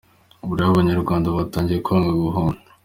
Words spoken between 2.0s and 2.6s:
guhunga!